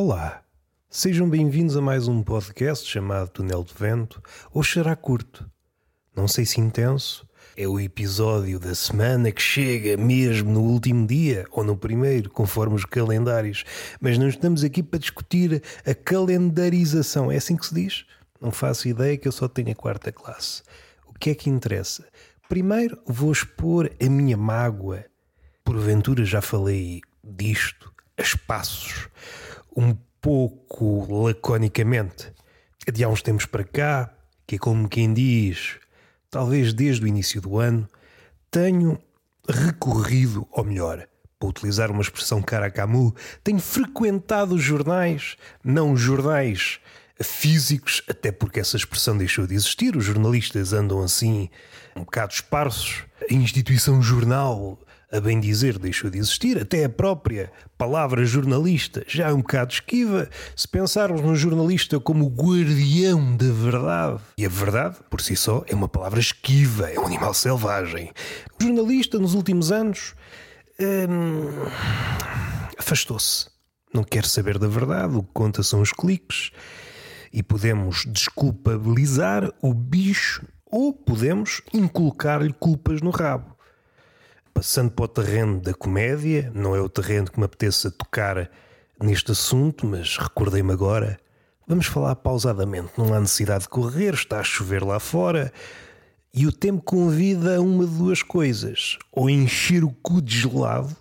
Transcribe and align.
Olá, 0.00 0.44
sejam 0.88 1.28
bem-vindos 1.28 1.76
a 1.76 1.80
mais 1.80 2.06
um 2.06 2.22
podcast 2.22 2.88
chamado 2.88 3.30
Túnel 3.30 3.64
de 3.64 3.74
Vento, 3.74 4.22
ou 4.52 4.62
será 4.62 4.94
curto. 4.94 5.50
Não 6.14 6.28
sei 6.28 6.46
se 6.46 6.60
intenso, 6.60 7.28
é 7.56 7.66
o 7.66 7.80
episódio 7.80 8.60
da 8.60 8.76
semana 8.76 9.32
que 9.32 9.42
chega 9.42 9.96
mesmo 9.96 10.52
no 10.52 10.60
último 10.60 11.04
dia 11.04 11.46
ou 11.50 11.64
no 11.64 11.76
primeiro, 11.76 12.30
conforme 12.30 12.76
os 12.76 12.84
calendários, 12.84 13.64
mas 14.00 14.16
não 14.16 14.28
estamos 14.28 14.62
aqui 14.62 14.84
para 14.84 15.00
discutir 15.00 15.64
a 15.84 15.92
calendarização, 15.92 17.32
é 17.32 17.36
assim 17.36 17.56
que 17.56 17.66
se 17.66 17.74
diz? 17.74 18.06
Não 18.40 18.52
faço 18.52 18.86
ideia 18.86 19.18
que 19.18 19.26
eu 19.26 19.32
só 19.32 19.48
tenho 19.48 19.72
a 19.72 19.74
quarta 19.74 20.12
classe. 20.12 20.62
O 21.08 21.12
que 21.12 21.30
é 21.30 21.34
que 21.34 21.50
interessa? 21.50 22.06
Primeiro 22.48 22.96
vou 23.04 23.32
expor 23.32 23.90
a 24.00 24.08
minha 24.08 24.36
mágoa. 24.36 25.04
Porventura 25.64 26.24
já 26.24 26.40
falei 26.40 27.00
disto 27.24 27.92
a 28.16 28.22
espaços 28.22 29.08
um 29.78 29.96
pouco 30.20 31.06
laconicamente. 31.22 32.32
De 32.92 33.04
há 33.04 33.08
uns 33.08 33.22
tempos 33.22 33.46
para 33.46 33.62
cá, 33.62 34.12
que 34.44 34.56
é 34.56 34.58
como 34.58 34.88
quem 34.88 35.14
diz, 35.14 35.76
talvez 36.28 36.72
desde 36.72 37.04
o 37.04 37.06
início 37.06 37.40
do 37.40 37.58
ano, 37.58 37.88
tenho 38.50 38.98
recorrido, 39.48 40.48
ou 40.50 40.64
melhor, 40.64 41.06
para 41.38 41.48
utilizar 41.48 41.92
uma 41.92 42.02
expressão 42.02 42.42
cara 42.42 42.66
a 42.66 42.70
Camus, 42.70 43.12
tenho 43.44 43.60
frequentado 43.60 44.56
os 44.56 44.62
jornais, 44.62 45.36
não 45.62 45.92
os 45.92 46.00
jornais 46.00 46.80
físicos, 47.20 48.02
até 48.08 48.32
porque 48.32 48.58
essa 48.58 48.76
expressão 48.76 49.16
deixou 49.16 49.46
de 49.46 49.54
existir, 49.54 49.96
os 49.96 50.04
jornalistas 50.04 50.72
andam 50.72 51.02
assim 51.02 51.48
um 51.94 52.00
bocado 52.00 52.32
esparsos, 52.32 53.04
a 53.30 53.32
instituição 53.32 54.02
jornal 54.02 54.78
a 55.10 55.20
bem 55.20 55.40
dizer, 55.40 55.78
deixou 55.78 56.10
de 56.10 56.18
existir. 56.18 56.60
Até 56.60 56.84
a 56.84 56.88
própria 56.88 57.50
palavra 57.78 58.26
jornalista 58.26 59.02
já 59.08 59.28
é 59.28 59.32
um 59.32 59.38
bocado 59.38 59.72
esquiva. 59.72 60.28
Se 60.54 60.68
pensarmos 60.68 61.22
no 61.22 61.34
jornalista 61.34 61.98
como 61.98 62.28
guardião 62.28 63.34
da 63.34 63.50
verdade, 63.50 64.20
e 64.36 64.44
a 64.44 64.48
verdade, 64.50 64.96
por 65.08 65.22
si 65.22 65.34
só, 65.34 65.64
é 65.66 65.74
uma 65.74 65.88
palavra 65.88 66.20
esquiva, 66.20 66.90
é 66.90 67.00
um 67.00 67.06
animal 67.06 67.32
selvagem. 67.32 68.12
O 68.60 68.62
jornalista, 68.62 69.18
nos 69.18 69.32
últimos 69.32 69.72
anos, 69.72 70.14
hum, 70.78 71.70
afastou-se. 72.78 73.46
Não 73.94 74.04
quer 74.04 74.26
saber 74.26 74.58
da 74.58 74.68
verdade, 74.68 75.16
o 75.16 75.22
que 75.22 75.30
conta 75.32 75.62
são 75.62 75.80
os 75.80 75.90
cliques. 75.90 76.50
E 77.32 77.42
podemos 77.42 78.04
desculpabilizar 78.06 79.50
o 79.62 79.72
bicho 79.72 80.46
ou 80.66 80.92
podemos 80.92 81.62
inculcar-lhe 81.72 82.52
culpas 82.52 83.00
no 83.00 83.08
rabo 83.10 83.57
passando 84.58 84.90
para 84.90 85.04
o 85.04 85.08
terreno 85.08 85.60
da 85.60 85.72
comédia, 85.72 86.50
não 86.52 86.74
é 86.74 86.80
o 86.80 86.88
terreno 86.88 87.30
que 87.30 87.38
me 87.38 87.44
apeteça 87.44 87.92
tocar 87.92 88.50
neste 89.00 89.30
assunto, 89.30 89.86
mas 89.86 90.18
recordei-me 90.18 90.72
agora. 90.72 91.16
Vamos 91.64 91.86
falar 91.86 92.16
pausadamente, 92.16 92.90
não 92.98 93.14
há 93.14 93.20
necessidade 93.20 93.62
de 93.62 93.68
correr, 93.68 94.14
está 94.14 94.40
a 94.40 94.42
chover 94.42 94.82
lá 94.82 94.98
fora. 94.98 95.52
E 96.34 96.44
o 96.44 96.50
tempo 96.50 96.82
convida 96.82 97.56
a 97.56 97.60
uma 97.60 97.86
de 97.86 97.96
duas 97.98 98.20
coisas: 98.20 98.98
ou 99.12 99.30
encher 99.30 99.84
o 99.84 99.92
cu 100.02 100.20
de 100.20 100.40
gelado, 100.40 100.96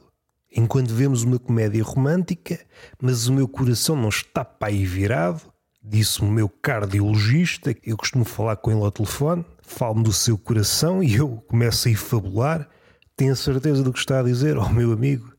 enquanto 0.56 0.94
vemos 0.94 1.24
uma 1.24 1.40
comédia 1.40 1.84
romântica, 1.84 2.60
mas 3.02 3.26
o 3.26 3.34
meu 3.34 3.48
coração 3.48 3.96
não 3.96 4.10
está 4.10 4.46
para 4.46 4.68
aí 4.68 4.86
virado, 4.86 5.42
disse 5.82 6.22
o 6.22 6.26
meu 6.26 6.48
cardiologista, 6.48 7.76
eu 7.84 7.98
costumo 7.98 8.24
falar 8.24 8.58
com 8.58 8.70
ele 8.70 8.82
ao 8.82 8.92
telefone, 8.92 9.44
falo-me 9.64 10.04
do 10.04 10.14
seu 10.14 10.38
coração 10.38 11.02
e 11.02 11.16
eu 11.16 11.44
começo 11.48 11.88
a 11.88 11.92
ir 11.92 11.96
fabular. 11.96 12.70
Tem 13.18 13.32
a 13.32 13.36
certeza 13.36 13.82
do 13.82 13.92
que 13.92 13.98
está 13.98 14.20
a 14.20 14.24
dizer, 14.24 14.60
oh 14.60 14.70
meu 14.70 14.92
amigo? 14.92 15.34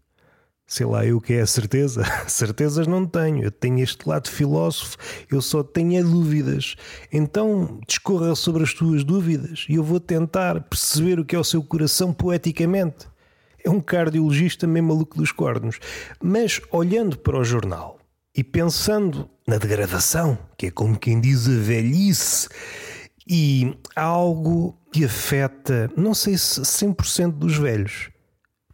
Sei 0.67 0.85
lá, 0.85 1.07
eu 1.07 1.21
que 1.21 1.35
é 1.35 1.43
a 1.43 1.47
certeza. 1.47 2.03
Certezas 2.27 2.89
não 2.89 3.07
tenho. 3.07 3.45
Eu 3.45 3.53
tenho 3.53 3.79
este 3.79 4.07
lado 4.07 4.29
filósofo, 4.29 4.97
eu 5.31 5.41
só 5.41 5.63
tenho 5.63 6.03
dúvidas. 6.03 6.75
Então 7.13 7.81
discorra 7.87 8.35
sobre 8.35 8.65
as 8.65 8.75
tuas 8.75 9.05
dúvidas 9.05 9.65
e 9.69 9.77
eu 9.77 9.85
vou 9.85 10.01
tentar 10.01 10.61
perceber 10.63 11.21
o 11.21 11.25
que 11.25 11.37
é 11.37 11.39
o 11.39 11.45
seu 11.45 11.63
coração 11.63 12.13
poeticamente. 12.13 13.07
É 13.65 13.71
um 13.71 13.81
cardiologista 13.81 14.67
meio 14.67 14.85
maluco 14.85 15.17
dos 15.17 15.31
cornos. 15.31 15.79
Mas 16.21 16.61
olhando 16.73 17.17
para 17.17 17.39
o 17.39 17.45
jornal 17.45 17.99
e 18.37 18.43
pensando 18.43 19.31
na 19.47 19.57
degradação, 19.57 20.37
que 20.57 20.67
é 20.67 20.71
como 20.71 20.99
quem 20.99 21.21
diz 21.21 21.47
a 21.47 21.53
velhice, 21.53 22.49
e 23.29 23.77
algo 23.95 24.79
que 24.91 25.05
afeta, 25.05 25.91
não 25.97 26.15
sei 26.15 26.39
se 26.39 26.63
100% 26.63 27.33
dos 27.33 27.57
velhos, 27.57 28.11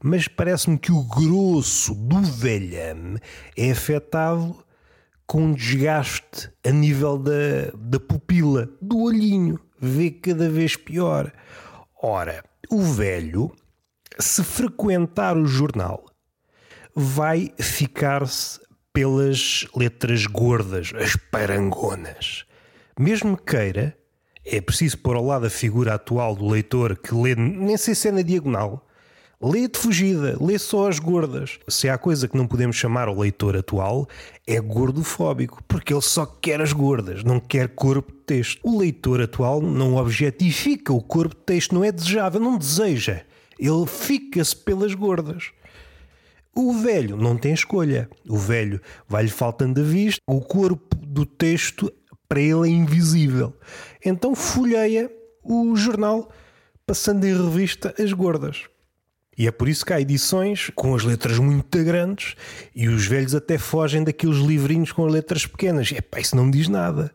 mas 0.03 0.29
parece-me 0.29 0.79
que 0.79 0.93
o 0.93 1.03
grosso 1.03 1.95
do 1.95 2.21
velhame 2.21 3.19
é 3.57 3.71
afetado 3.71 4.65
com 5.27 5.53
desgaste 5.53 6.51
a 6.65 6.71
nível 6.71 7.19
da, 7.19 7.71
da 7.75 7.99
pupila, 7.99 8.69
do 8.81 9.01
olhinho, 9.01 9.59
vê 9.81 10.11
cada 10.11 10.49
vez 10.49 10.77
pior. 10.77 11.33
Ora, 12.01 12.45
o 12.71 12.83
velho, 12.83 13.51
se 14.19 14.45
frequentar 14.45 15.37
o 15.37 15.47
jornal, 15.47 16.05
vai 16.95 17.53
ficar-se 17.59 18.61
pelas 18.93 19.67
letras 19.75 20.27
gordas, 20.27 20.93
as 20.95 21.17
parangonas. 21.17 22.45
Mesmo 22.99 23.37
queira, 23.37 23.97
é 24.45 24.61
preciso 24.61 24.99
pôr 24.99 25.17
ao 25.17 25.25
lado 25.25 25.47
a 25.47 25.51
figura 25.51 25.95
atual 25.95 26.37
do 26.37 26.47
leitor 26.47 26.97
que 26.97 27.15
lê, 27.15 27.35
nem 27.35 27.77
sei 27.77 27.95
se 27.95 28.09
é 28.09 28.13
na 28.13 28.23
diagonal, 28.23 28.87
lê 29.41 29.69
de 29.69 29.79
fugida, 29.79 30.37
lê 30.41 30.59
só 30.59 30.89
as 30.89 30.99
gordas. 30.99 31.59
Se 31.69 31.89
há 31.89 31.97
coisa 31.97 32.29
que 32.29 32.37
não 32.37 32.47
podemos 32.47 32.77
chamar 32.77 33.09
o 33.09 33.19
leitor 33.19 33.57
atual, 33.57 34.09
é 34.47 34.61
gordofóbico, 34.61 35.63
porque 35.67 35.93
ele 35.93 36.03
só 36.03 36.27
quer 36.27 36.61
as 36.61 36.73
gordas, 36.73 37.25
não 37.25 37.41
quer 37.41 37.69
corpo 37.69 38.13
de 38.13 38.19
texto. 38.21 38.61
O 38.63 38.79
leitor 38.79 39.21
atual 39.21 39.61
não 39.61 39.97
objetifica 39.97 40.93
o 40.93 41.03
corpo 41.03 41.35
de 41.35 41.43
texto, 41.43 41.75
não 41.75 41.85
é 41.85 41.91
desejável, 41.91 42.41
não 42.41 42.59
deseja. 42.59 43.23
Ele 43.59 43.87
fica-se 43.87 44.57
pelas 44.57 44.95
gordas. 44.95 45.51
O 46.55 46.73
velho 46.73 47.17
não 47.17 47.37
tem 47.37 47.53
escolha. 47.53 48.09
O 48.29 48.37
velho 48.37 48.81
vai-lhe 49.09 49.29
faltando 49.29 49.81
a 49.81 49.85
vista, 49.85 50.21
o 50.27 50.41
corpo 50.41 50.97
do 50.97 51.27
texto 51.27 51.93
para 52.35 52.43
ele 52.43 52.69
é 52.69 52.73
invisível. 52.73 53.57
Então 54.05 54.35
folheia 54.35 55.09
o 55.41 55.77
jornal, 55.77 56.29
passando 56.85 57.25
em 57.25 57.33
revista 57.33 57.95
as 57.97 58.13
gordas. 58.13 58.65
E 59.39 59.47
é 59.47 59.53
por 59.53 59.69
isso 59.69 59.87
que 59.87 59.93
há 59.93 60.01
edições 60.01 60.69
com 60.75 60.97
as 60.97 61.05
letras 61.05 61.39
muito 61.39 61.85
grandes 61.85 62.35
e 62.75 62.89
os 62.89 63.07
velhos 63.07 63.37
até 63.37 63.57
fogem 63.57 64.03
daqueles 64.03 64.39
livrinhos 64.39 64.91
com 64.91 65.07
as 65.07 65.13
letras 65.13 65.47
pequenas. 65.47 65.93
Epá, 65.93 66.19
isso 66.19 66.35
não 66.35 66.47
me 66.47 66.51
diz 66.51 66.67
nada. 66.67 67.15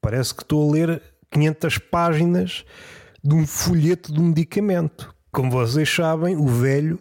Parece 0.00 0.34
que 0.34 0.42
estou 0.42 0.66
a 0.66 0.72
ler 0.72 1.02
500 1.30 1.76
páginas 1.76 2.64
de 3.22 3.34
um 3.34 3.46
folheto 3.46 4.14
de 4.14 4.18
um 4.18 4.28
medicamento. 4.28 5.14
Como 5.30 5.50
vocês 5.50 5.90
sabem, 5.90 6.36
o 6.36 6.46
velho 6.46 6.98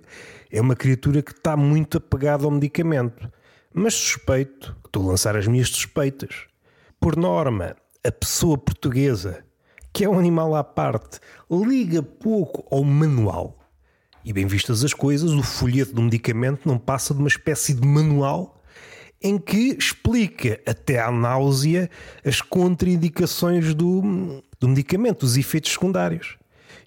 é 0.52 0.60
uma 0.60 0.76
criatura 0.76 1.22
que 1.22 1.32
está 1.32 1.56
muito 1.56 1.98
apegada 1.98 2.44
ao 2.44 2.52
medicamento. 2.52 3.32
Mas 3.74 3.94
suspeito, 3.94 4.76
estou 4.86 5.06
a 5.06 5.12
lançar 5.12 5.38
as 5.38 5.48
minhas 5.48 5.70
suspeitas, 5.70 6.52
por 7.04 7.18
norma, 7.18 7.76
a 8.02 8.10
pessoa 8.14 8.58
portuguesa, 8.58 9.44
que 9.92 10.06
é 10.06 10.10
um 10.10 10.18
animal 10.18 10.56
à 10.56 10.64
parte, 10.64 11.20
liga 11.52 12.02
pouco 12.02 12.66
ao 12.74 12.82
manual. 12.82 13.60
E 14.24 14.32
bem 14.32 14.48
vistas 14.48 14.86
as 14.86 14.94
coisas, 14.94 15.32
o 15.32 15.44
folheto 15.44 15.94
do 15.94 16.02
medicamento 16.02 16.66
não 16.66 16.78
passa 16.78 17.14
de 17.14 17.20
uma 17.20 17.28
espécie 17.28 17.74
de 17.74 17.86
manual 17.86 18.64
em 19.22 19.38
que 19.38 19.76
explica 19.78 20.62
até 20.66 20.98
à 20.98 21.12
náusea 21.12 21.90
as 22.24 22.40
contraindicações 22.40 23.74
do, 23.74 24.42
do 24.58 24.70
medicamento, 24.70 25.24
os 25.24 25.36
efeitos 25.36 25.74
secundários. 25.74 26.38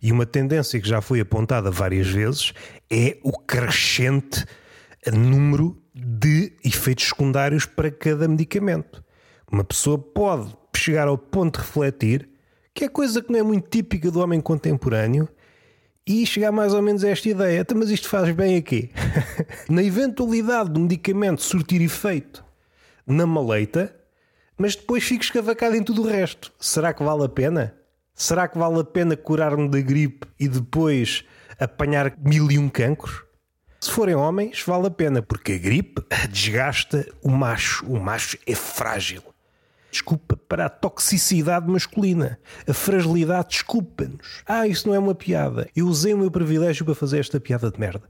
E 0.00 0.10
uma 0.10 0.25
tendência 0.25 0.81
que 0.81 0.88
já 0.88 1.03
foi 1.03 1.21
apontada 1.21 1.71
várias 1.71 2.06
vezes 2.06 2.54
é 2.88 3.19
o 3.22 3.33
crescente 3.33 4.47
número 5.12 5.77
de 5.94 6.54
efeitos 6.65 7.04
secundários 7.04 7.66
para 7.66 7.91
cada 7.91 8.27
medicamento. 8.27 9.04
Uma 9.51 9.63
pessoa 9.63 9.97
pode 9.97 10.54
chegar 10.77 11.09
ao 11.09 11.16
ponto 11.16 11.59
de 11.59 11.65
refletir, 11.65 12.28
que 12.75 12.84
é 12.84 12.89
coisa 12.89 13.22
que 13.22 13.33
não 13.33 13.39
é 13.39 13.43
muito 13.43 13.69
típica 13.69 14.10
do 14.10 14.21
homem 14.21 14.41
contemporâneo, 14.41 15.28
e 16.07 16.25
chegar 16.25 16.53
mais 16.53 16.72
ou 16.72 16.83
menos 16.83 17.03
a 17.04 17.09
esta 17.09 17.28
ideia. 17.28 17.60
Então, 17.60 17.77
mas 17.77 17.91
isto 17.91 18.09
faz 18.09 18.31
bem 18.33 18.57
aqui? 18.57 18.91
na 19.69 19.83
eventualidade 19.83 20.71
do 20.71 20.81
medicamento 20.81 21.43
surtir 21.43 21.81
efeito 21.83 22.45
na 23.07 23.27
maleita, 23.27 23.95
mas 24.57 24.77
depois 24.77 25.04
fico 25.04 25.22
escavacado 25.22 25.77
em 25.77 25.83
tudo 25.83 26.03
o 26.03 26.07
resto. 26.07 26.53
Será 26.59 26.93
que 26.93 27.03
vale 27.03 27.25
a 27.25 27.28
pena? 27.28 27.75
Será 28.15 28.48
que 28.48 28.59
vale 28.59 28.81
a 28.81 28.84
pena 28.84 29.16
curar-me 29.16 29.69
da 29.69 29.81
gripe 29.81 30.27
e 30.39 30.48
depois 30.48 31.25
apanhar 31.59 32.15
mil 32.19 32.51
e 32.51 32.59
um 32.59 32.69
cancros? 32.69 33.22
Se 33.81 33.91
forem 33.91 34.15
homens, 34.15 34.63
vale 34.63 34.87
a 34.87 34.91
pena, 34.91 35.22
porque 35.22 35.53
a 35.53 35.59
gripe 35.59 36.03
desgasta 36.31 37.07
o 37.22 37.31
macho. 37.31 37.84
O 37.87 38.01
macho 38.01 38.39
é 38.47 38.54
frágil 38.54 39.22
desculpa 39.91 40.36
para 40.36 40.66
a 40.66 40.68
toxicidade 40.68 41.68
masculina. 41.68 42.38
A 42.68 42.72
fragilidade 42.72 43.48
desculpa-nos. 43.48 44.42
Ah, 44.47 44.66
isso 44.66 44.88
não 44.88 44.94
é 44.94 44.98
uma 44.98 45.15
piada. 45.15 45.68
Eu 45.74 45.86
usei 45.86 46.12
o 46.15 46.18
meu 46.18 46.30
privilégio 46.30 46.84
para 46.84 46.94
fazer 46.94 47.18
esta 47.18 47.41
piada 47.41 47.71
de 47.71 47.80
merda. 47.80 48.09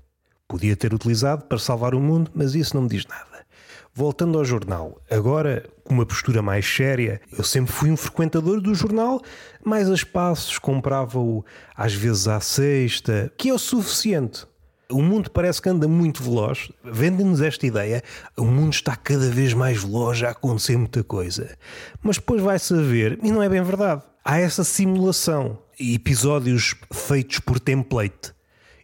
Podia 0.49 0.77
ter 0.77 0.95
utilizado 0.95 1.45
para 1.45 1.59
salvar 1.59 1.95
o 1.95 2.01
mundo, 2.01 2.31
mas 2.35 2.55
isso 2.55 2.75
não 2.75 2.83
me 2.83 2.89
diz 2.89 3.05
nada. 3.07 3.45
Voltando 3.93 4.37
ao 4.37 4.45
jornal, 4.45 5.01
agora 5.11 5.65
com 5.83 5.95
uma 5.95 6.05
postura 6.05 6.43
mais 6.43 6.67
séria, 6.67 7.21
eu 7.33 7.43
sempre 7.43 7.73
fui 7.73 7.91
um 7.91 7.97
frequentador 7.97 8.61
do 8.61 8.75
jornal, 8.75 9.23
mais 9.65 9.91
a 9.91 9.95
espaços, 9.95 10.59
comprava-o 10.59 11.45
às 11.75 11.95
vezes 11.95 12.29
à 12.29 12.39
sexta, 12.39 13.33
que 13.39 13.49
é 13.49 13.55
o 13.55 13.59
suficiente. 13.59 14.47
O 14.91 15.03
mundo 15.03 15.31
parece 15.31 15.61
que 15.61 15.69
anda 15.69 15.89
muito 15.89 16.23
veloz. 16.23 16.71
Vendem-nos 16.85 17.41
esta 17.41 17.67
ideia. 17.67 18.03
O 18.37 18.45
mundo 18.45 18.73
está 18.73 18.95
cada 18.95 19.29
vez 19.31 19.53
mais 19.53 19.83
veloz, 19.83 20.23
a 20.23 20.31
acontecer 20.31 20.77
muita 20.77 21.03
coisa. 21.03 21.57
Mas 22.03 22.17
depois 22.17 22.41
vai-se 22.41 22.73
a 22.73 22.81
ver, 22.81 23.19
e 23.23 23.33
não 23.33 23.43
é 23.43 23.49
bem 23.49 23.63
verdade. 23.63 24.03
Há 24.25 24.39
essa 24.39 24.63
simulação. 24.63 25.59
Episódios 25.79 26.75
feitos 26.93 27.41
por 27.41 27.59
template. 27.59 28.36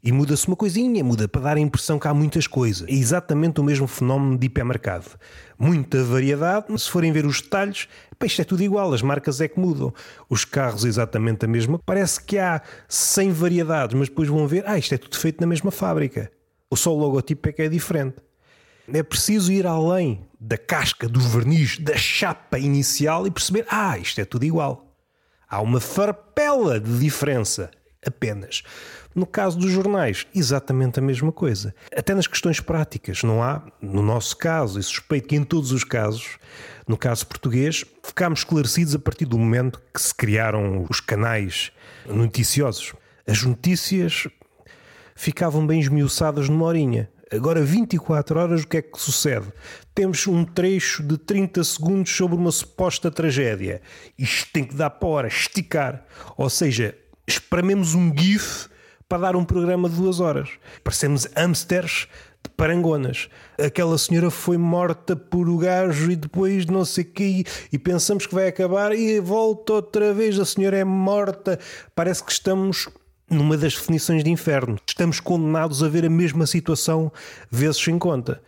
E 0.04 0.10
muda-se 0.10 0.49
uma 0.49 0.56
coisinha, 0.56 1.04
muda 1.04 1.28
para 1.28 1.43
dar 1.43 1.56
a 1.56 1.60
impressão 1.60 1.96
que 1.96 2.08
há 2.08 2.12
muitas 2.12 2.49
coisas. 2.49 2.88
É 2.88 2.93
exatamente 2.93 3.60
o 3.60 3.62
mesmo 3.62 3.87
fenómeno 3.87 4.37
de 4.37 4.46
hipermercado. 4.46 5.06
Muita 5.56 6.02
variedade, 6.02 6.76
se 6.76 6.90
forem 6.90 7.12
ver 7.12 7.25
os 7.25 7.40
detalhes, 7.40 7.87
pá, 8.19 8.26
isto 8.26 8.43
é 8.43 8.44
tudo 8.44 8.64
igual, 8.64 8.93
as 8.93 9.00
marcas 9.00 9.40
é 9.40 9.46
que 9.46 9.60
mudam. 9.60 9.94
Os 10.28 10.44
carros 10.44 10.84
exatamente 10.84 11.44
a 11.44 11.49
mesma. 11.49 11.78
Parece 11.87 12.20
que 12.20 12.37
há 12.37 12.60
100 12.88 13.31
variedades, 13.31 13.94
mas 13.94 14.08
depois 14.08 14.28
vão 14.28 14.44
ver, 14.44 14.64
ah, 14.66 14.76
isto 14.76 14.93
é 14.93 14.99
tudo 14.99 15.16
feito 15.16 15.40
na 15.40 15.46
mesma 15.46 15.70
fábrica. 15.70 16.32
O 16.69 16.76
só 16.76 16.93
o 16.93 16.99
logotipo 16.99 17.49
é 17.49 17.52
que 17.52 17.62
é 17.62 17.69
diferente. 17.69 18.16
É 18.93 19.04
preciso 19.04 19.52
ir 19.52 19.69
além 19.69 20.26
da 20.40 20.58
casca, 20.58 21.08
do 21.08 21.20
verniz, 21.20 21.78
da 21.78 21.96
chapa 21.96 22.58
inicial 22.58 23.25
e 23.25 23.31
perceber, 23.31 23.66
ah, 23.70 23.96
isto 23.96 24.20
é 24.20 24.25
tudo 24.25 24.44
igual. 24.44 24.93
Há 25.49 25.60
uma 25.60 25.78
farpela 25.78 26.81
de 26.81 26.99
diferença 26.99 27.70
apenas. 28.06 28.62
No 29.14 29.26
caso 29.26 29.58
dos 29.58 29.70
jornais, 29.70 30.26
exatamente 30.34 30.99
a 30.99 31.02
mesma 31.02 31.31
coisa. 31.31 31.75
Até 31.94 32.14
nas 32.14 32.26
questões 32.26 32.60
práticas, 32.60 33.22
não 33.22 33.43
há, 33.43 33.62
no 33.81 34.02
nosso 34.02 34.37
caso, 34.37 34.78
e 34.78 34.82
suspeito 34.82 35.28
que 35.28 35.37
em 35.37 35.44
todos 35.44 35.70
os 35.70 35.84
casos, 35.84 36.38
no 36.87 36.96
caso 36.96 37.26
português, 37.26 37.84
ficámos 38.02 38.40
esclarecidos 38.40 38.94
a 38.94 38.99
partir 38.99 39.26
do 39.26 39.38
momento 39.38 39.81
que 39.93 40.00
se 40.00 40.14
criaram 40.14 40.87
os 40.88 41.00
canais 41.00 41.70
noticiosos. 42.06 42.94
As 43.26 43.43
notícias 43.43 44.26
ficavam 45.14 45.66
bem 45.66 45.81
esmiuçadas 45.81 46.49
numa 46.49 46.64
horinha. 46.64 47.08
Agora, 47.31 47.62
24 47.62 48.38
horas, 48.38 48.62
o 48.62 48.69
que 48.69 48.76
é 48.76 48.82
que 48.82 49.00
sucede? 49.00 49.46
Temos 49.94 50.26
um 50.26 50.44
trecho 50.44 51.02
de 51.02 51.16
30 51.16 51.64
segundos 51.64 52.14
sobre 52.14 52.37
uma 52.37 52.52
suposta 52.52 53.10
tragédia. 53.10 53.81
Isto 54.19 54.52
tem 54.52 54.64
que 54.64 54.75
dar 54.75 54.90
para 54.90 55.08
a 55.08 55.12
hora, 55.12 55.28
esticar. 55.28 56.04
Ou 56.37 56.50
seja, 56.50 56.94
esprememos 57.26 57.94
um 57.94 58.12
GIF 58.16 58.69
para 59.08 59.19
dar 59.19 59.36
um 59.36 59.44
programa 59.44 59.88
de 59.88 59.96
duas 59.96 60.20
horas. 60.20 60.48
Parecemos 60.82 61.26
hamsters 61.36 62.08
de 62.42 62.50
parangonas. 62.56 63.28
Aquela 63.58 63.98
senhora 63.98 64.30
foi 64.30 64.56
morta 64.56 65.14
por 65.14 65.48
o 65.48 65.58
gajo 65.58 66.10
e 66.10 66.16
depois 66.16 66.66
não 66.66 66.84
sei 66.84 67.04
quê 67.04 67.44
e 67.72 67.78
pensamos 67.78 68.26
que 68.26 68.34
vai 68.34 68.48
acabar 68.48 68.92
e 68.92 69.20
volta 69.20 69.74
outra 69.74 70.14
vez, 70.14 70.38
a 70.38 70.44
senhora 70.44 70.76
é 70.76 70.84
morta. 70.84 71.58
Parece 71.94 72.24
que 72.24 72.32
estamos 72.32 72.88
numa 73.28 73.56
das 73.56 73.75
definições 73.75 74.25
de 74.25 74.30
inferno. 74.30 74.78
Estamos 74.86 75.20
condenados 75.20 75.82
a 75.82 75.88
ver 75.88 76.04
a 76.04 76.10
mesma 76.10 76.46
situação 76.46 77.12
vezes 77.50 77.82
sem 77.82 77.98
conta. 77.98 78.42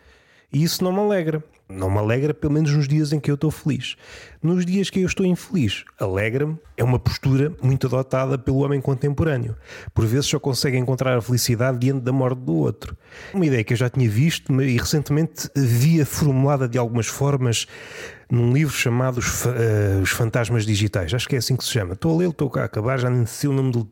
E 0.52 0.62
isso 0.62 0.82
não 0.82 0.92
me 0.92 1.00
alegra. 1.00 1.42
Não 1.68 1.90
me 1.90 1.98
alegra, 1.98 2.34
pelo 2.34 2.52
menos 2.52 2.70
nos 2.72 2.86
dias 2.86 3.12
em 3.12 3.18
que 3.18 3.30
eu 3.30 3.36
estou 3.36 3.50
feliz. 3.50 3.96
Nos 4.42 4.66
dias 4.66 4.90
que 4.90 5.00
eu 5.00 5.06
estou 5.06 5.24
infeliz, 5.24 5.84
alegra-me, 5.98 6.58
é 6.76 6.84
uma 6.84 6.98
postura 6.98 7.54
muito 7.62 7.86
adotada 7.86 8.36
pelo 8.36 8.58
homem 8.58 8.82
contemporâneo. 8.82 9.56
Por 9.94 10.04
vezes 10.04 10.26
só 10.26 10.38
consegue 10.38 10.76
encontrar 10.76 11.16
a 11.16 11.22
felicidade 11.22 11.78
diante 11.78 12.02
da 12.02 12.12
morte 12.12 12.40
do 12.40 12.54
outro. 12.54 12.94
Uma 13.32 13.46
ideia 13.46 13.64
que 13.64 13.72
eu 13.72 13.76
já 13.78 13.88
tinha 13.88 14.08
visto 14.08 14.52
e 14.60 14.76
recentemente 14.76 15.48
via 15.56 16.04
formulada 16.04 16.68
de 16.68 16.76
algumas 16.76 17.06
formas 17.06 17.66
num 18.30 18.52
livro 18.52 18.74
chamado 18.74 19.18
Os, 19.18 19.46
uh, 19.46 20.02
Os 20.02 20.10
Fantasmas 20.10 20.66
Digitais. 20.66 21.14
Acho 21.14 21.26
que 21.26 21.34
é 21.34 21.38
assim 21.38 21.56
que 21.56 21.64
se 21.64 21.70
chama. 21.70 21.94
Estou 21.94 22.14
a 22.14 22.18
ler, 22.18 22.28
estou 22.28 22.50
cá 22.50 22.62
a 22.62 22.64
acabar, 22.64 22.98
já 22.98 23.08
nem 23.08 23.24
sei 23.24 23.48
o 23.48 23.52
nome 23.54 23.72
do. 23.72 23.90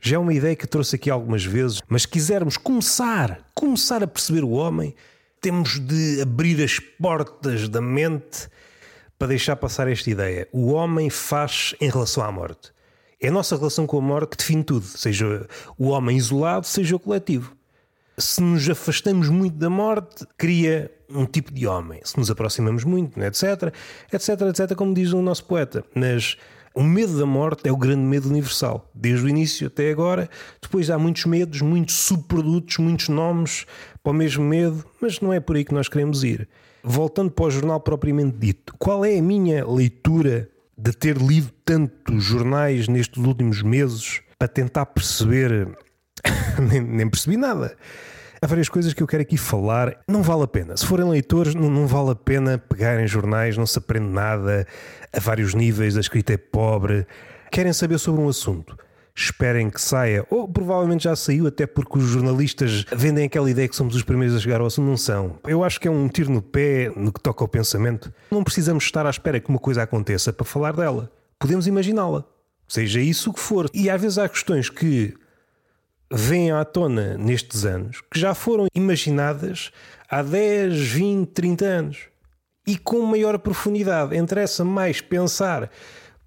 Já 0.00 0.16
é 0.16 0.18
uma 0.18 0.34
ideia 0.34 0.56
que 0.56 0.66
trouxe 0.66 0.96
aqui 0.96 1.08
algumas 1.08 1.44
vezes, 1.44 1.80
mas 1.88 2.04
quisermos 2.04 2.56
começar, 2.56 3.38
começar 3.54 4.02
a 4.02 4.06
perceber 4.08 4.42
o 4.42 4.50
homem 4.50 4.92
temos 5.42 5.80
de 5.80 6.22
abrir 6.22 6.62
as 6.62 6.78
portas 6.78 7.68
da 7.68 7.80
mente 7.80 8.48
para 9.18 9.28
deixar 9.28 9.56
passar 9.56 9.88
esta 9.88 10.08
ideia. 10.08 10.48
O 10.52 10.72
homem 10.72 11.10
faz 11.10 11.74
em 11.80 11.90
relação 11.90 12.22
à 12.24 12.30
morte. 12.30 12.72
É 13.20 13.28
a 13.28 13.32
nossa 13.32 13.56
relação 13.56 13.86
com 13.86 13.98
a 13.98 14.00
morte 14.00 14.30
que 14.30 14.36
define 14.36 14.62
tudo, 14.62 14.86
seja 14.86 15.46
o 15.76 15.88
homem 15.88 16.16
isolado, 16.16 16.66
seja 16.66 16.94
o 16.94 16.98
coletivo. 16.98 17.54
Se 18.16 18.40
nos 18.40 18.68
afastamos 18.68 19.28
muito 19.28 19.56
da 19.56 19.68
morte, 19.68 20.24
cria 20.36 20.90
um 21.10 21.26
tipo 21.26 21.52
de 21.52 21.66
homem. 21.66 22.00
Se 22.04 22.16
nos 22.18 22.30
aproximamos 22.30 22.84
muito, 22.84 23.20
etc, 23.20 23.74
etc, 24.12 24.28
etc, 24.42 24.76
como 24.76 24.94
diz 24.94 25.12
o 25.12 25.20
nosso 25.20 25.44
poeta. 25.44 25.84
Mas 25.94 26.36
o 26.74 26.82
medo 26.82 27.18
da 27.18 27.26
morte 27.26 27.68
é 27.68 27.72
o 27.72 27.76
grande 27.76 28.02
medo 28.02 28.28
universal, 28.28 28.90
desde 28.94 29.26
o 29.26 29.28
início 29.28 29.66
até 29.66 29.90
agora. 29.90 30.28
Depois 30.60 30.90
há 30.90 30.98
muitos 30.98 31.24
medos, 31.26 31.60
muitos 31.60 31.94
subprodutos, 31.96 32.78
muitos 32.78 33.08
nomes 33.08 33.66
para 34.02 34.10
o 34.10 34.14
mesmo 34.14 34.44
medo, 34.44 34.84
mas 35.00 35.20
não 35.20 35.32
é 35.32 35.40
por 35.40 35.56
aí 35.56 35.64
que 35.64 35.74
nós 35.74 35.88
queremos 35.88 36.24
ir. 36.24 36.48
Voltando 36.82 37.30
para 37.30 37.44
o 37.44 37.50
jornal 37.50 37.80
propriamente 37.80 38.36
dito, 38.38 38.74
qual 38.78 39.04
é 39.04 39.18
a 39.18 39.22
minha 39.22 39.66
leitura 39.66 40.48
de 40.76 40.92
ter 40.92 41.16
lido 41.16 41.50
tantos 41.64 42.24
jornais 42.24 42.88
nestes 42.88 43.22
últimos 43.22 43.62
meses 43.62 44.20
para 44.38 44.48
tentar 44.48 44.86
perceber? 44.86 45.68
nem, 46.70 46.80
nem 46.80 47.08
percebi 47.08 47.36
nada 47.36 47.76
há 48.42 48.46
várias 48.46 48.68
coisas 48.68 48.92
que 48.92 49.00
eu 49.00 49.06
quero 49.06 49.22
aqui 49.22 49.36
falar. 49.36 49.96
Não 50.08 50.22
vale 50.22 50.42
a 50.42 50.48
pena. 50.48 50.76
Se 50.76 50.84
forem 50.84 51.08
leitores, 51.08 51.54
não, 51.54 51.70
não 51.70 51.86
vale 51.86 52.10
a 52.10 52.14
pena 52.14 52.58
pegarem 52.58 53.06
jornais, 53.06 53.56
não 53.56 53.64
se 53.64 53.78
aprende 53.78 54.08
nada 54.08 54.66
a 55.12 55.20
vários 55.20 55.54
níveis, 55.54 55.96
a 55.96 56.00
escrita 56.00 56.32
é 56.32 56.36
pobre. 56.36 57.06
Querem 57.52 57.72
saber 57.72 57.98
sobre 57.98 58.20
um 58.20 58.28
assunto. 58.28 58.76
Esperem 59.14 59.68
que 59.68 59.80
saia, 59.80 60.26
ou 60.30 60.48
provavelmente 60.48 61.04
já 61.04 61.14
saiu, 61.14 61.46
até 61.46 61.66
porque 61.66 61.98
os 61.98 62.04
jornalistas 62.04 62.86
vendem 62.96 63.26
aquela 63.26 63.50
ideia 63.50 63.68
que 63.68 63.76
somos 63.76 63.94
os 63.94 64.02
primeiros 64.02 64.34
a 64.34 64.40
chegar 64.40 64.58
ao 64.60 64.66
assunto. 64.66 64.86
Não 64.86 64.96
são. 64.96 65.38
Eu 65.46 65.62
acho 65.62 65.78
que 65.78 65.86
é 65.86 65.90
um 65.90 66.08
tiro 66.08 66.32
no 66.32 66.40
pé 66.40 66.90
no 66.96 67.12
que 67.12 67.20
toca 67.20 67.44
ao 67.44 67.48
pensamento. 67.48 68.12
Não 68.30 68.42
precisamos 68.42 68.84
estar 68.84 69.06
à 69.06 69.10
espera 69.10 69.38
que 69.38 69.50
uma 69.50 69.58
coisa 69.58 69.82
aconteça 69.82 70.32
para 70.32 70.46
falar 70.46 70.74
dela. 70.74 71.12
Podemos 71.38 71.66
imaginá-la. 71.66 72.24
Seja 72.66 73.00
isso 73.00 73.30
o 73.30 73.34
que 73.34 73.40
for. 73.40 73.68
E 73.74 73.90
às 73.90 74.00
vezes 74.00 74.16
há 74.16 74.26
questões 74.26 74.70
que 74.70 75.14
vêm 76.12 76.52
à 76.52 76.64
tona 76.64 77.16
nestes 77.16 77.64
anos 77.64 78.02
que 78.12 78.20
já 78.20 78.34
foram 78.34 78.66
imaginadas 78.74 79.70
há 80.08 80.22
10, 80.22 80.78
20, 80.78 81.28
30 81.30 81.64
anos 81.64 81.98
e 82.66 82.76
com 82.76 83.00
maior 83.02 83.38
profundidade. 83.38 84.16
Interessa 84.16 84.64
mais 84.64 85.00
pensar, 85.00 85.70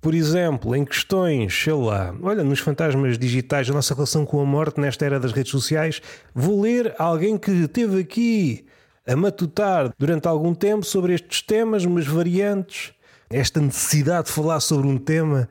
por 0.02 0.14
exemplo, 0.14 0.76
em 0.76 0.84
questões, 0.84 1.54
sei 1.54 1.74
lá, 1.74 2.14
olha, 2.22 2.44
nos 2.44 2.60
fantasmas 2.60 3.18
digitais, 3.18 3.70
a 3.70 3.74
nossa 3.74 3.94
relação 3.94 4.26
com 4.26 4.42
a 4.42 4.46
morte 4.46 4.80
nesta 4.80 5.06
era 5.06 5.20
das 5.20 5.32
redes 5.32 5.52
sociais. 5.52 6.02
Vou 6.34 6.62
ler 6.62 6.94
alguém 6.98 7.38
que 7.38 7.52
esteve 7.52 8.02
aqui 8.02 8.66
a 9.08 9.16
matutar 9.16 9.94
durante 9.98 10.28
algum 10.28 10.54
tempo 10.54 10.84
sobre 10.84 11.14
estes 11.14 11.42
temas, 11.44 11.86
umas 11.86 12.08
variantes, 12.08 12.92
esta 13.30 13.62
necessidade 13.62 14.28
de 14.28 14.34
falar 14.34 14.60
sobre 14.60 14.88
um 14.88 14.98
tema 14.98 15.48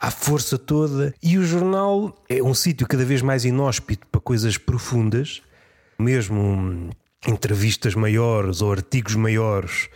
à 0.00 0.10
força 0.10 0.58
toda. 0.58 1.14
E 1.22 1.38
o 1.38 1.44
jornal 1.44 2.14
é 2.28 2.42
um 2.42 2.54
sítio 2.54 2.86
cada 2.86 3.04
vez 3.04 3.22
mais 3.22 3.44
inóspito 3.44 4.06
para 4.06 4.20
coisas 4.20 4.56
profundas, 4.56 5.42
mesmo 5.98 6.90
entrevistas 7.26 7.94
maiores 7.94 8.62
ou 8.62 8.72
artigos 8.72 9.14
maiores 9.14 9.88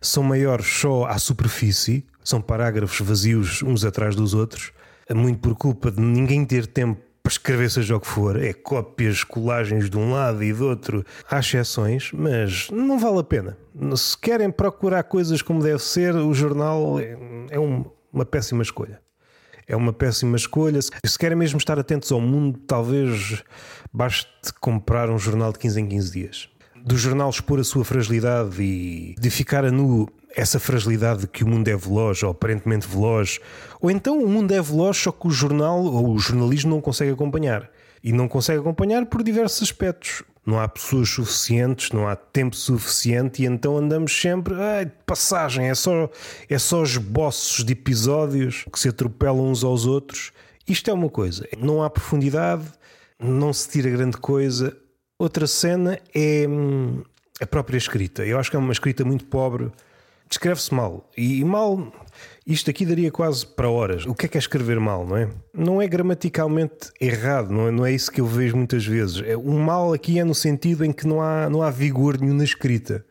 são 0.00 0.22
maiores 0.22 0.66
só 0.66 1.06
à 1.06 1.18
superfície, 1.18 2.06
são 2.22 2.40
parágrafos 2.40 3.00
vazios 3.00 3.62
uns 3.62 3.84
atrás 3.84 4.14
dos 4.14 4.32
outros, 4.32 4.72
muito 5.10 5.40
por 5.40 5.56
culpa 5.56 5.90
de 5.90 6.00
ninguém 6.00 6.44
ter 6.44 6.66
tempo 6.66 7.00
para 7.22 7.32
escrever 7.32 7.70
seja 7.70 7.96
o 7.96 8.00
que 8.00 8.06
for, 8.06 8.42
é 8.42 8.54
cópias, 8.54 9.22
colagens 9.22 9.90
de 9.90 9.98
um 9.98 10.12
lado 10.12 10.42
e 10.42 10.52
do 10.52 10.66
outro. 10.66 11.04
Há 11.28 11.40
exceções, 11.40 12.10
mas 12.12 12.70
não 12.70 12.98
vale 12.98 13.18
a 13.18 13.24
pena. 13.24 13.58
Se 13.96 14.16
querem 14.16 14.50
procurar 14.50 15.02
coisas 15.02 15.42
como 15.42 15.62
deve 15.62 15.80
ser, 15.80 16.14
o 16.14 16.32
jornal 16.32 16.98
é, 16.98 17.18
é 17.50 17.60
um, 17.60 17.84
uma 18.12 18.24
péssima 18.24 18.62
escolha 18.62 19.00
é 19.68 19.76
uma 19.76 19.92
péssima 19.92 20.36
escolha. 20.36 20.80
Se 20.82 21.18
querem 21.18 21.36
mesmo 21.36 21.58
estar 21.58 21.78
atentos 21.78 22.10
ao 22.10 22.20
mundo, 22.20 22.58
talvez 22.66 23.42
baste 23.92 24.28
comprar 24.60 25.10
um 25.10 25.18
jornal 25.18 25.52
de 25.52 25.58
15 25.58 25.80
em 25.80 25.86
15 25.86 26.12
dias. 26.12 26.48
Do 26.74 26.96
jornal 26.96 27.28
expor 27.28 27.60
a 27.60 27.64
sua 27.64 27.84
fragilidade 27.84 28.62
e 28.62 29.14
de 29.18 29.30
ficar 29.30 29.64
a 29.64 29.70
nu 29.70 30.08
essa 30.34 30.58
fragilidade 30.58 31.22
de 31.22 31.26
que 31.26 31.44
o 31.44 31.48
mundo 31.48 31.68
é 31.68 31.76
veloz, 31.76 32.22
ou 32.22 32.30
aparentemente 32.30 32.86
veloz, 32.86 33.40
ou 33.80 33.90
então 33.90 34.22
o 34.22 34.28
mundo 34.28 34.52
é 34.52 34.62
veloz, 34.62 34.96
só 34.96 35.10
que 35.10 35.26
o 35.26 35.30
jornal 35.30 35.82
ou 35.82 36.12
o 36.12 36.18
jornalismo 36.18 36.70
não 36.70 36.80
consegue 36.80 37.12
acompanhar. 37.12 37.68
E 38.02 38.12
não 38.12 38.28
consegue 38.28 38.60
acompanhar 38.60 39.06
por 39.06 39.22
diversos 39.22 39.62
aspectos 39.62 40.22
não 40.48 40.58
há 40.58 40.66
pessoas 40.66 41.10
suficientes, 41.10 41.90
não 41.90 42.08
há 42.08 42.16
tempo 42.16 42.56
suficiente 42.56 43.42
e 43.42 43.46
então 43.46 43.76
andamos 43.76 44.18
sempre 44.18 44.54
ai, 44.54 44.86
de 44.86 44.92
passagem, 45.04 45.68
é 45.68 45.74
só, 45.74 46.08
é 46.48 46.58
só 46.58 46.82
esboços 46.82 47.62
de 47.62 47.74
episódios 47.74 48.64
que 48.72 48.80
se 48.80 48.88
atropelam 48.88 49.50
uns 49.50 49.62
aos 49.62 49.84
outros. 49.84 50.32
Isto 50.66 50.90
é 50.90 50.94
uma 50.94 51.10
coisa, 51.10 51.46
não 51.58 51.82
há 51.82 51.90
profundidade, 51.90 52.64
não 53.20 53.52
se 53.52 53.68
tira 53.68 53.90
grande 53.90 54.16
coisa. 54.16 54.74
Outra 55.18 55.46
cena 55.46 55.98
é 56.14 56.46
hum, 56.48 57.02
a 57.38 57.46
própria 57.46 57.76
escrita. 57.76 58.24
Eu 58.24 58.38
acho 58.38 58.50
que 58.50 58.56
é 58.56 58.58
uma 58.58 58.72
escrita 58.72 59.04
muito 59.04 59.26
pobre, 59.26 59.70
descreve-se 60.28 60.72
mal. 60.74 61.10
E 61.16 61.42
mal, 61.44 61.92
isto 62.46 62.70
aqui 62.70 62.84
daria 62.84 63.10
quase 63.10 63.46
para 63.46 63.68
horas. 63.68 64.06
O 64.06 64.14
que 64.14 64.26
é 64.26 64.28
que 64.28 64.36
é 64.36 64.40
escrever 64.40 64.78
mal, 64.78 65.06
não 65.06 65.16
é? 65.16 65.28
Não 65.54 65.82
é 65.82 65.88
gramaticalmente 65.88 66.90
errado, 67.00 67.50
não 67.50 67.68
é, 67.68 67.70
não 67.70 67.86
é 67.86 67.92
isso 67.92 68.10
que 68.10 68.20
eu 68.20 68.26
vejo 68.26 68.56
muitas 68.56 68.86
vezes. 68.86 69.22
É, 69.26 69.36
o 69.36 69.52
mal 69.52 69.92
aqui 69.92 70.18
é 70.18 70.24
no 70.24 70.34
sentido 70.34 70.84
em 70.84 70.92
que 70.92 71.06
não 71.06 71.22
há, 71.22 71.48
não 71.48 71.62
há 71.62 71.70
vigor 71.70 72.20
nenhum 72.20 72.34
na 72.34 72.44
escrita. 72.44 73.04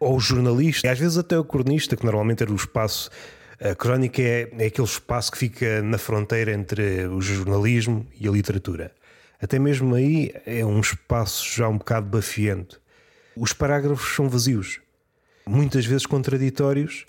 Ou 0.00 0.16
o 0.16 0.20
jornalista, 0.20 0.86
e 0.86 0.90
às 0.90 0.98
vezes 0.98 1.18
até 1.18 1.38
o 1.38 1.44
cronista, 1.44 1.96
que 1.96 2.04
normalmente 2.04 2.42
era 2.42 2.52
o 2.52 2.56
espaço. 2.56 3.10
A 3.60 3.74
crónica 3.74 4.22
é, 4.22 4.48
é 4.58 4.66
aquele 4.66 4.86
espaço 4.86 5.32
que 5.32 5.38
fica 5.38 5.82
na 5.82 5.98
fronteira 5.98 6.52
entre 6.52 7.06
o 7.08 7.20
jornalismo 7.20 8.06
e 8.20 8.28
a 8.28 8.30
literatura. 8.30 8.92
Até 9.40 9.58
mesmo 9.58 9.94
aí 9.94 10.32
é 10.46 10.64
um 10.64 10.80
espaço 10.80 11.44
já 11.56 11.68
um 11.68 11.78
bocado 11.78 12.06
bafiante. 12.06 12.76
Os 13.36 13.52
parágrafos 13.52 14.14
são 14.14 14.28
vazios, 14.28 14.80
muitas 15.48 15.86
vezes 15.86 16.06
contraditórios, 16.06 17.06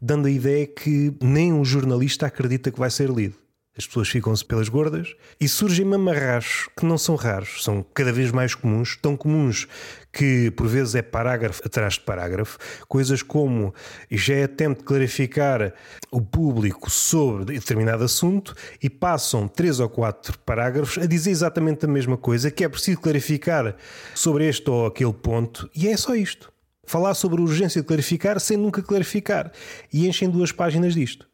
dando 0.00 0.26
a 0.26 0.30
ideia 0.30 0.66
que 0.66 1.12
nem 1.20 1.52
um 1.52 1.64
jornalista 1.64 2.26
acredita 2.26 2.70
que 2.70 2.78
vai 2.78 2.90
ser 2.90 3.10
lido. 3.10 3.36
As 3.76 3.86
pessoas 3.86 4.08
ficam-se 4.08 4.44
pelas 4.44 4.68
gordas 4.68 5.14
e 5.40 5.48
surgem 5.48 5.86
mamarrachos 5.86 6.68
que 6.76 6.84
não 6.84 6.98
são 6.98 7.14
raros, 7.14 7.62
são 7.64 7.84
cada 7.94 8.12
vez 8.12 8.30
mais 8.30 8.54
comuns, 8.54 8.96
tão 9.00 9.16
comuns 9.16 9.68
que 10.12 10.50
por 10.50 10.66
vezes 10.66 10.96
é 10.96 11.02
parágrafo 11.02 11.62
atrás 11.64 11.94
de 11.94 12.00
parágrafo, 12.00 12.58
coisas 12.88 13.22
como 13.22 13.72
já 14.10 14.34
é 14.34 14.46
tempo 14.46 14.80
de 14.80 14.84
clarificar 14.84 15.72
o 16.10 16.20
público 16.20 16.90
sobre 16.90 17.54
determinado 17.54 18.02
assunto 18.04 18.54
e 18.82 18.90
passam 18.90 19.46
três 19.46 19.78
ou 19.78 19.88
quatro 19.88 20.36
parágrafos 20.40 21.02
a 21.02 21.06
dizer 21.06 21.30
exatamente 21.30 21.84
a 21.84 21.88
mesma 21.88 22.16
coisa, 22.16 22.50
que 22.50 22.64
é 22.64 22.68
preciso 22.68 23.00
clarificar 23.00 23.76
sobre 24.14 24.48
este 24.48 24.68
ou 24.68 24.86
aquele 24.86 25.14
ponto, 25.14 25.70
e 25.74 25.88
é 25.88 25.96
só 25.96 26.14
isto. 26.14 26.52
Falar 26.90 27.14
sobre 27.14 27.40
a 27.40 27.44
urgência 27.44 27.80
de 27.80 27.86
clarificar 27.86 28.40
sem 28.40 28.56
nunca 28.56 28.82
clarificar. 28.82 29.52
E 29.92 30.08
enchem 30.08 30.28
duas 30.28 30.50
páginas 30.50 30.92
disto. 30.92 31.28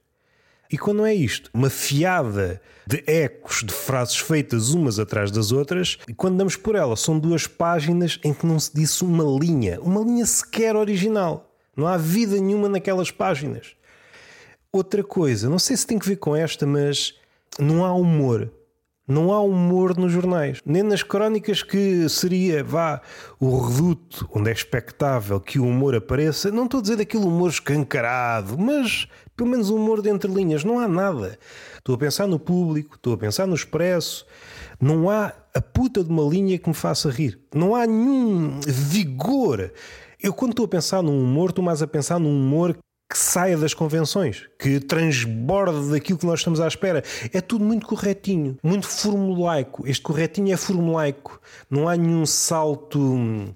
E 0.70 0.76
quando 0.76 1.06
é 1.06 1.14
isto, 1.14 1.50
uma 1.54 1.70
fiada 1.70 2.60
de 2.86 3.02
ecos 3.06 3.64
de 3.64 3.72
frases 3.72 4.18
feitas 4.18 4.74
umas 4.74 4.98
atrás 4.98 5.30
das 5.30 5.52
outras, 5.52 5.96
e 6.06 6.12
quando 6.12 6.36
damos 6.36 6.56
por 6.56 6.74
ela, 6.74 6.94
são 6.94 7.18
duas 7.18 7.46
páginas 7.46 8.20
em 8.22 8.34
que 8.34 8.44
não 8.44 8.60
se 8.60 8.70
disse 8.74 9.02
uma 9.02 9.24
linha, 9.24 9.80
uma 9.80 10.02
linha 10.02 10.26
sequer 10.26 10.76
original. 10.76 11.50
Não 11.74 11.86
há 11.86 11.96
vida 11.96 12.36
nenhuma 12.36 12.68
naquelas 12.68 13.10
páginas. 13.10 13.76
Outra 14.70 15.02
coisa, 15.02 15.48
não 15.48 15.58
sei 15.58 15.74
se 15.74 15.86
tem 15.86 15.98
que 15.98 16.06
ver 16.06 16.16
com 16.16 16.36
esta, 16.36 16.66
mas 16.66 17.14
não 17.58 17.82
há 17.82 17.94
humor. 17.94 18.52
Não 19.08 19.32
há 19.32 19.40
humor 19.40 19.96
nos 19.96 20.10
jornais, 20.10 20.60
nem 20.66 20.82
nas 20.82 21.02
crónicas 21.02 21.62
que 21.62 22.08
seria, 22.08 22.64
vá, 22.64 23.00
o 23.38 23.56
reduto 23.60 24.28
onde 24.34 24.50
é 24.50 24.52
expectável 24.52 25.38
que 25.38 25.60
o 25.60 25.64
humor 25.64 25.94
apareça. 25.94 26.50
Não 26.50 26.64
estou 26.64 26.78
a 26.78 26.82
dizer 26.82 26.96
daquele 26.96 27.24
humor 27.24 27.50
escancarado, 27.50 28.58
mas 28.58 29.06
pelo 29.36 29.50
menos 29.50 29.70
o 29.70 29.76
humor 29.76 30.02
de 30.02 30.08
entre 30.08 30.32
linhas. 30.32 30.64
Não 30.64 30.80
há 30.80 30.88
nada. 30.88 31.38
Estou 31.78 31.94
a 31.94 31.98
pensar 31.98 32.26
no 32.26 32.40
público, 32.40 32.96
estou 32.96 33.12
a 33.12 33.18
pensar 33.18 33.46
no 33.46 33.54
expresso. 33.54 34.26
Não 34.80 35.08
há 35.08 35.32
a 35.54 35.60
puta 35.60 36.02
de 36.02 36.10
uma 36.10 36.28
linha 36.28 36.58
que 36.58 36.68
me 36.68 36.74
faça 36.74 37.08
rir. 37.08 37.38
Não 37.54 37.76
há 37.76 37.86
nenhum 37.86 38.58
vigor. 38.66 39.72
Eu, 40.20 40.32
quando 40.32 40.50
estou 40.50 40.64
a 40.64 40.68
pensar 40.68 41.02
num 41.02 41.22
humor, 41.22 41.50
estou 41.50 41.64
mais 41.64 41.80
a 41.80 41.86
pensar 41.86 42.18
num 42.18 42.36
humor 42.36 42.76
que 43.08 43.16
saia 43.16 43.56
das 43.56 43.72
convenções, 43.72 44.48
que 44.58 44.80
transborde 44.80 45.90
daquilo 45.90 46.18
que 46.18 46.26
nós 46.26 46.40
estamos 46.40 46.60
à 46.60 46.66
espera. 46.66 47.04
É 47.32 47.40
tudo 47.40 47.64
muito 47.64 47.86
corretinho, 47.86 48.58
muito 48.62 48.86
formulaico. 48.88 49.86
Este 49.86 50.02
corretinho 50.02 50.52
é 50.52 50.56
formulaico. 50.56 51.40
Não 51.70 51.88
há 51.88 51.96
nenhum 51.96 52.26
salto 52.26 52.98
hum, 52.98 53.54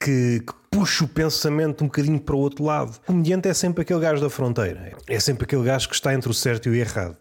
que, 0.00 0.40
que 0.40 0.52
puxe 0.70 1.04
o 1.04 1.08
pensamento 1.08 1.84
um 1.84 1.86
bocadinho 1.86 2.20
para 2.20 2.34
o 2.34 2.38
outro 2.38 2.64
lado. 2.64 2.96
O 2.96 3.06
comediante 3.06 3.48
é 3.48 3.54
sempre 3.54 3.82
aquele 3.82 4.00
gajo 4.00 4.20
da 4.20 4.28
fronteira. 4.28 4.96
É 5.06 5.20
sempre 5.20 5.44
aquele 5.44 5.62
gajo 5.62 5.88
que 5.88 5.94
está 5.94 6.12
entre 6.12 6.30
o 6.30 6.34
certo 6.34 6.68
e 6.68 6.72
o 6.72 6.74
errado. 6.74 7.16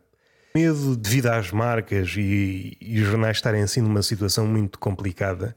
Medo 0.56 0.96
devido 0.96 1.28
às 1.28 1.52
marcas 1.52 2.16
e, 2.18 2.76
e 2.82 3.00
os 3.00 3.08
jornais 3.08 3.38
estarem 3.38 3.62
assim 3.62 3.82
numa 3.82 4.02
situação 4.02 4.48
muito 4.48 4.80
complicada 4.80 5.56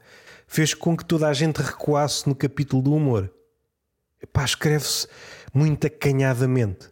fez 0.51 0.73
com 0.73 0.97
que 0.97 1.05
toda 1.05 1.29
a 1.29 1.33
gente 1.33 1.61
recuasse 1.61 2.27
no 2.27 2.35
capítulo 2.35 2.81
do 2.81 2.93
humor. 2.93 3.33
Pá, 4.33 4.43
escreve-se 4.43 5.07
muito 5.53 5.87
acanhadamente. 5.87 6.89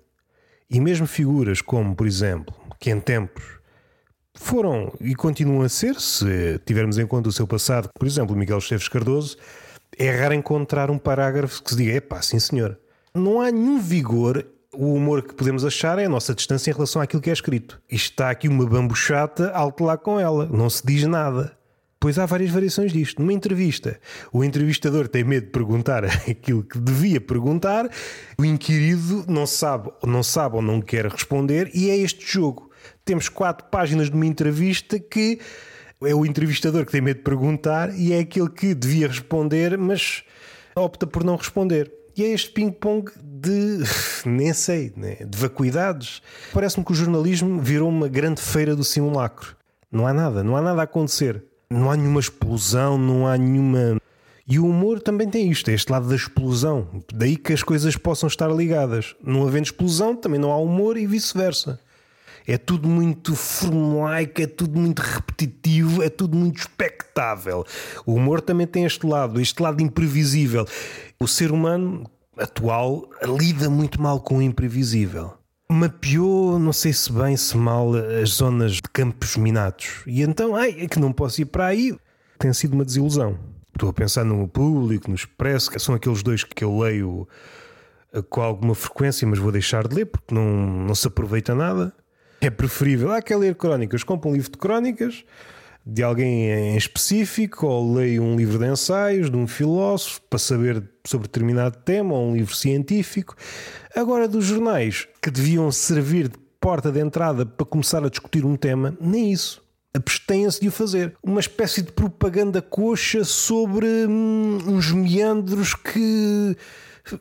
E 0.69 0.79
mesmo 0.79 1.07
figuras 1.07 1.61
como, 1.61 1.95
por 1.95 2.05
exemplo, 2.05 2.53
que 2.79 2.91
em 2.91 2.99
tempos 2.99 3.43
foram 4.33 4.93
e 5.01 5.15
continuam 5.15 5.63
a 5.63 5.69
ser, 5.69 5.99
se 5.99 6.59
tivermos 6.65 6.97
em 6.97 7.05
conta 7.05 7.29
o 7.29 7.31
seu 7.31 7.47
passado, 7.47 7.89
por 7.97 8.07
exemplo, 8.07 8.35
Miguel 8.35 8.59
Esteves 8.59 8.87
Cardoso, 8.87 9.37
é 9.97 10.11
raro 10.11 10.33
encontrar 10.33 10.89
um 10.89 10.97
parágrafo 10.97 11.63
que 11.63 11.71
se 11.71 11.75
diga, 11.75 11.93
epá, 11.93 12.21
sim 12.21 12.39
senhor. 12.39 12.79
Não 13.13 13.41
há 13.41 13.51
nenhum 13.51 13.79
vigor, 13.79 14.45
o 14.73 14.93
humor 14.93 15.23
que 15.23 15.33
podemos 15.33 15.65
achar 15.65 15.99
é 15.99 16.05
a 16.05 16.09
nossa 16.09 16.33
distância 16.33 16.71
em 16.71 16.73
relação 16.73 17.01
àquilo 17.01 17.21
que 17.21 17.29
é 17.29 17.33
escrito. 17.33 17.81
E 17.91 17.95
está 17.95 18.29
aqui 18.29 18.47
uma 18.47 18.65
bambuchata, 18.65 19.51
alto 19.51 19.83
lá 19.83 19.97
com 19.97 20.19
ela, 20.19 20.45
não 20.45 20.69
se 20.69 20.85
diz 20.85 21.03
nada. 21.05 21.58
Pois 22.01 22.17
há 22.17 22.25
várias 22.25 22.49
variações 22.49 22.93
disto. 22.93 23.19
Numa 23.19 23.33
entrevista, 23.33 23.99
o 24.31 24.41
entrevistador 24.41 25.09
tem 25.09 25.21
medo 25.21 25.47
de 25.47 25.51
perguntar 25.51 26.05
aquilo 26.29 26.63
que 26.63 26.79
devia 26.79 27.19
perguntar, 27.19 27.89
o 28.37 28.45
inquirido 28.45 29.25
não 29.27 29.45
sabe, 29.45 29.91
não 30.05 30.23
sabe 30.23 30.55
ou 30.55 30.61
não 30.61 30.81
quer 30.81 31.05
responder, 31.07 31.69
e 31.73 31.89
é 31.89 31.97
este 31.97 32.25
jogo. 32.25 32.71
Temos 33.03 33.27
quatro 33.27 33.67
páginas 33.67 34.09
de 34.09 34.15
uma 34.15 34.25
entrevista 34.25 34.97
que 34.97 35.39
é 36.01 36.15
o 36.15 36.25
entrevistador 36.25 36.85
que 36.85 36.91
tem 36.93 37.01
medo 37.01 37.17
de 37.17 37.23
perguntar 37.23 37.93
e 37.93 38.13
é 38.13 38.19
aquele 38.19 38.49
que 38.49 38.73
devia 38.73 39.09
responder, 39.09 39.77
mas 39.77 40.23
opta 40.77 41.05
por 41.05 41.25
não 41.25 41.35
responder. 41.35 41.91
E 42.15 42.23
é 42.23 42.27
este 42.29 42.51
ping-pong 42.51 43.11
de, 43.21 43.79
nem 44.25 44.53
sei, 44.53 44.93
né? 44.95 45.15
de 45.15 45.37
vacuidades. 45.37 46.21
Parece-me 46.53 46.85
que 46.85 46.93
o 46.93 46.95
jornalismo 46.95 47.59
virou 47.59 47.89
uma 47.89 48.07
grande 48.07 48.41
feira 48.41 48.73
do 48.73 48.85
simulacro. 48.85 49.57
Não 49.91 50.07
há 50.07 50.13
nada, 50.13 50.41
não 50.45 50.55
há 50.55 50.61
nada 50.61 50.79
a 50.79 50.83
acontecer 50.85 51.48
não 51.71 51.91
há 51.91 51.95
nenhuma 51.95 52.19
explosão, 52.19 52.97
não 52.97 53.27
há 53.27 53.37
nenhuma. 53.37 54.01
E 54.47 54.57
o 54.57 54.65
humor 54.65 54.99
também 54.99 55.29
tem 55.29 55.51
isto, 55.51 55.69
é 55.69 55.73
este 55.75 55.91
lado 55.91 56.09
da 56.09 56.15
explosão. 56.15 56.87
Daí 57.13 57.37
que 57.37 57.53
as 57.53 57.61
coisas 57.61 57.95
possam 57.95 58.25
estar 58.25 58.47
ligadas. 58.49 59.15
Não 59.23 59.47
havendo 59.47 59.65
explosão, 59.65 60.15
também 60.15 60.39
não 60.39 60.51
há 60.51 60.57
humor 60.57 60.97
e 60.97 61.05
vice-versa. 61.05 61.79
É 62.47 62.57
tudo 62.57 62.87
muito 62.87 63.35
formulaico, 63.35 64.41
é 64.41 64.47
tudo 64.47 64.79
muito 64.79 64.99
repetitivo, 64.99 66.01
é 66.01 66.09
tudo 66.09 66.35
muito 66.35 66.57
expectável. 66.57 67.63
O 68.03 68.15
humor 68.15 68.41
também 68.41 68.65
tem 68.65 68.85
este 68.85 69.05
lado, 69.05 69.39
este 69.39 69.61
lado 69.61 69.83
imprevisível. 69.83 70.65
O 71.19 71.27
ser 71.27 71.51
humano 71.51 72.09
atual 72.35 73.07
lida 73.23 73.69
muito 73.69 74.01
mal 74.01 74.19
com 74.19 74.37
o 74.37 74.41
imprevisível 74.41 75.38
mapeou, 75.71 76.57
não 76.57 76.73
sei 76.73 76.91
se 76.91 77.11
bem, 77.11 77.37
se 77.37 77.55
mal, 77.55 77.91
as 77.95 78.29
zonas 78.29 78.73
de 78.73 78.81
campos 78.81 79.37
minados. 79.37 80.01
E 80.07 80.23
então, 80.23 80.55
ai, 80.55 80.75
é 80.79 80.87
que 80.87 80.99
não 80.99 81.13
posso 81.13 81.41
ir 81.41 81.45
para 81.45 81.67
aí. 81.67 81.95
Tem 82.39 82.51
sido 82.53 82.73
uma 82.73 82.83
desilusão. 82.83 83.37
Estou 83.73 83.89
a 83.89 83.93
pensar 83.93 84.25
no 84.25 84.47
público, 84.47 85.09
no 85.09 85.15
expresso, 85.15 85.69
que 85.69 85.79
são 85.79 85.93
aqueles 85.93 86.23
dois 86.23 86.43
que 86.43 86.63
eu 86.63 86.77
leio 86.79 87.27
eh, 88.11 88.21
com 88.21 88.41
alguma 88.41 88.73
frequência, 88.73 89.27
mas 89.27 89.39
vou 89.39 89.51
deixar 89.51 89.87
de 89.87 89.95
ler 89.95 90.05
porque 90.05 90.33
não, 90.33 90.43
não 90.43 90.95
se 90.95 91.07
aproveita 91.07 91.53
nada. 91.53 91.93
É 92.41 92.49
preferível. 92.49 93.11
Ah, 93.11 93.21
quer 93.21 93.37
ler 93.37 93.55
crónicas? 93.55 94.03
Compra 94.03 94.29
um 94.29 94.33
livro 94.33 94.51
de 94.51 94.57
crónicas 94.57 95.23
de 95.85 96.03
alguém 96.03 96.51
em 96.51 96.77
específico, 96.77 97.65
ou 97.65 97.95
leio 97.95 98.21
um 98.21 98.35
livro 98.35 98.59
de 98.59 98.67
ensaios 98.67 99.29
de 99.29 99.35
um 99.35 99.47
filósofo 99.47 100.21
para 100.29 100.39
saber 100.39 100.83
sobre 101.05 101.27
determinado 101.27 101.77
tema, 101.77 102.13
ou 102.13 102.29
um 102.29 102.35
livro 102.35 102.55
científico. 102.55 103.35
Agora, 103.95 104.27
dos 104.27 104.45
jornais 104.45 105.07
que 105.21 105.31
deviam 105.31 105.71
servir 105.71 106.27
de 106.27 106.37
porta 106.59 106.91
de 106.91 106.99
entrada 106.99 107.45
para 107.45 107.65
começar 107.65 108.05
a 108.05 108.09
discutir 108.09 108.45
um 108.45 108.55
tema, 108.55 108.95
nem 108.99 109.31
isso. 109.31 109.61
Abstêm-se 109.93 110.61
de 110.61 110.67
o 110.67 110.71
fazer. 110.71 111.15
Uma 111.23 111.39
espécie 111.39 111.81
de 111.81 111.91
propaganda 111.91 112.61
coxa 112.61 113.23
sobre 113.23 113.87
hum, 114.07 114.59
uns 114.67 114.91
meandros 114.91 115.73
que 115.73 116.55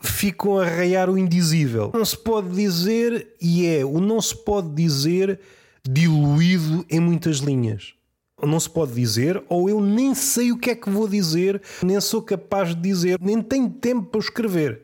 ficam 0.02 0.58
a 0.58 0.66
raiar 0.66 1.08
o 1.08 1.16
indizível. 1.16 1.90
Não 1.94 2.04
se 2.04 2.18
pode 2.18 2.50
dizer, 2.50 3.28
e 3.40 3.66
é 3.66 3.84
o 3.84 4.00
não 4.00 4.20
se 4.20 4.36
pode 4.36 4.68
dizer 4.74 5.40
diluído 5.88 6.84
em 6.90 7.00
muitas 7.00 7.38
linhas 7.38 7.97
não 8.46 8.60
se 8.60 8.70
pode 8.70 8.92
dizer, 8.92 9.42
ou 9.48 9.68
eu 9.68 9.80
nem 9.80 10.14
sei 10.14 10.52
o 10.52 10.58
que 10.58 10.70
é 10.70 10.74
que 10.74 10.90
vou 10.90 11.08
dizer, 11.08 11.60
nem 11.82 12.00
sou 12.00 12.22
capaz 12.22 12.74
de 12.74 12.80
dizer, 12.80 13.18
nem 13.20 13.42
tenho 13.42 13.68
tempo 13.68 14.06
para 14.06 14.20
escrever. 14.20 14.82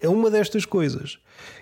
É 0.00 0.08
uma 0.08 0.30
destas 0.30 0.64
coisas. 0.64 1.18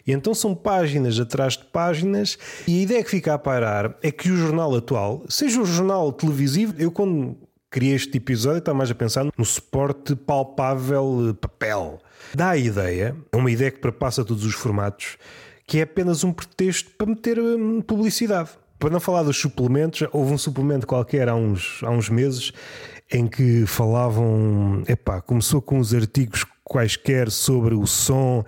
E 0.06 0.12
então 0.12 0.34
são 0.34 0.54
páginas 0.54 1.18
atrás 1.18 1.56
de 1.56 1.64
páginas, 1.64 2.38
e 2.66 2.78
a 2.78 2.82
ideia 2.82 3.04
que 3.04 3.10
fica 3.10 3.34
a 3.34 3.38
parar 3.38 3.96
é 4.02 4.10
que 4.10 4.30
o 4.30 4.36
jornal 4.36 4.74
atual, 4.74 5.24
seja 5.28 5.60
o 5.60 5.66
jornal 5.66 6.12
televisivo, 6.12 6.74
eu 6.78 6.90
quando 6.90 7.36
criei 7.70 7.94
este 7.94 8.18
episódio 8.18 8.58
estava 8.58 8.78
mais 8.78 8.90
a 8.90 8.94
pensar 8.94 9.26
no 9.36 9.44
suporte 9.44 10.14
palpável 10.14 11.36
papel. 11.40 12.00
Dá 12.34 12.50
a 12.50 12.56
ideia, 12.56 13.16
é 13.32 13.36
uma 13.36 13.50
ideia 13.50 13.70
que 13.70 13.80
perpassa 13.80 14.24
todos 14.24 14.44
os 14.44 14.54
formatos, 14.54 15.16
que 15.66 15.78
é 15.78 15.82
apenas 15.82 16.22
um 16.22 16.32
pretexto 16.32 16.90
para 16.96 17.08
meter 17.08 17.38
hum, 17.38 17.80
publicidade 17.80 18.50
para 18.85 18.93
não 18.93 19.00
falar 19.00 19.23
dos 19.23 19.38
suplementos, 19.38 20.07
houve 20.12 20.35
um 20.35 20.37
suplemento 20.37 20.87
qualquer 20.87 21.26
há 21.26 21.35
uns, 21.35 21.81
há 21.83 21.88
uns 21.88 22.11
meses 22.11 22.53
em 23.11 23.26
que 23.26 23.64
falavam, 23.64 24.83
epá, 24.87 25.23
começou 25.23 25.62
com 25.62 25.79
os 25.79 25.95
artigos 25.95 26.45
quaisquer 26.62 27.31
sobre 27.31 27.75
o 27.75 27.87
som 27.87 28.45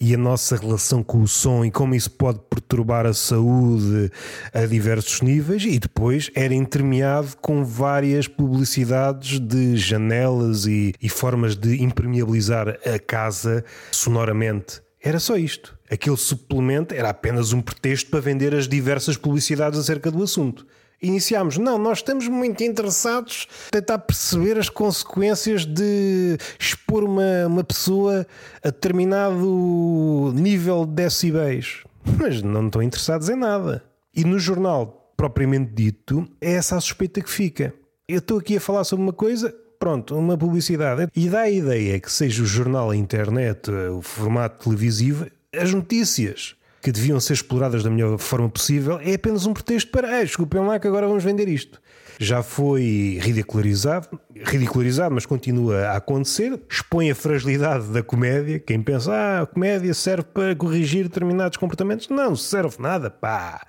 e 0.00 0.14
a 0.14 0.16
nossa 0.16 0.56
relação 0.56 1.02
com 1.02 1.20
o 1.20 1.28
som 1.28 1.66
e 1.66 1.70
como 1.70 1.94
isso 1.94 2.10
pode 2.12 2.40
perturbar 2.48 3.04
a 3.04 3.12
saúde 3.12 4.10
a 4.54 4.64
diversos 4.64 5.20
níveis, 5.20 5.62
e 5.66 5.78
depois 5.78 6.30
era 6.34 6.54
intermeado 6.54 7.36
com 7.42 7.62
várias 7.62 8.26
publicidades 8.26 9.38
de 9.38 9.76
janelas 9.76 10.64
e, 10.64 10.94
e 10.98 11.10
formas 11.10 11.54
de 11.54 11.82
impermeabilizar 11.82 12.70
a 12.70 12.98
casa 12.98 13.62
sonoramente. 13.92 14.80
Era 14.98 15.20
só 15.20 15.36
isto. 15.36 15.73
Aquele 15.90 16.16
suplemento 16.16 16.94
era 16.94 17.10
apenas 17.10 17.52
um 17.52 17.60
pretexto 17.60 18.10
para 18.10 18.20
vender 18.20 18.54
as 18.54 18.66
diversas 18.66 19.16
publicidades 19.16 19.78
acerca 19.78 20.10
do 20.10 20.22
assunto 20.22 20.66
iniciámos. 21.06 21.58
Não, 21.58 21.78
nós 21.78 21.98
estamos 21.98 22.26
muito 22.28 22.62
interessados 22.62 23.46
em 23.68 23.70
tentar 23.70 23.98
perceber 23.98 24.58
as 24.58 24.68
consequências 24.68 25.64
de 25.64 26.36
expor 26.58 27.04
uma, 27.04 27.46
uma 27.46 27.64
pessoa 27.64 28.26
a 28.62 28.68
determinado 28.68 30.32
nível 30.34 30.86
de 30.86 30.92
decibéis. 30.92 31.84
Mas 32.18 32.42
não 32.42 32.66
estão 32.66 32.82
interessados 32.82 33.28
em 33.28 33.36
nada. 33.36 33.82
E 34.14 34.24
no 34.24 34.38
jornal, 34.38 35.12
propriamente 35.16 35.72
dito, 35.72 36.26
é 36.40 36.52
essa 36.52 36.76
a 36.76 36.80
suspeita 36.80 37.20
que 37.20 37.30
fica. 37.30 37.74
Eu 38.06 38.18
estou 38.18 38.38
aqui 38.38 38.56
a 38.56 38.60
falar 38.60 38.84
sobre 38.84 39.02
uma 39.02 39.12
coisa, 39.12 39.54
pronto, 39.78 40.16
uma 40.16 40.36
publicidade. 40.36 41.08
E 41.16 41.28
dá 41.28 41.40
a 41.40 41.50
ideia 41.50 41.98
que 41.98 42.12
seja 42.12 42.42
o 42.42 42.46
jornal, 42.46 42.90
a 42.90 42.96
internet, 42.96 43.70
o 43.70 44.02
formato 44.02 44.64
televisivo, 44.64 45.26
as 45.58 45.72
notícias 45.72 46.56
que 46.84 46.92
deviam 46.92 47.18
ser 47.18 47.32
exploradas 47.32 47.82
da 47.82 47.88
melhor 47.88 48.18
forma 48.18 48.46
possível, 48.46 49.00
é 49.00 49.14
apenas 49.14 49.46
um 49.46 49.54
pretexto 49.54 49.90
para, 49.90 50.18
ah, 50.18 50.22
desculpem 50.22 50.60
lá 50.60 50.78
que 50.78 50.86
agora 50.86 51.08
vamos 51.08 51.24
vender 51.24 51.48
isto. 51.48 51.80
Já 52.18 52.42
foi 52.42 53.18
ridicularizado, 53.22 54.20
ridicularizado, 54.36 55.14
mas 55.14 55.24
continua 55.24 55.86
a 55.86 55.96
acontecer. 55.96 56.60
Expõe 56.70 57.10
a 57.10 57.14
fragilidade 57.14 57.86
da 57.86 58.02
comédia. 58.02 58.58
Quem 58.60 58.82
pensa, 58.82 59.12
ah, 59.12 59.40
a 59.40 59.46
comédia 59.46 59.94
serve 59.94 60.24
para 60.24 60.54
corrigir 60.54 61.04
determinados 61.04 61.56
comportamentos. 61.56 62.08
Não 62.10 62.36
serve 62.36 62.76
nada, 62.78 63.10
pá. 63.10 63.66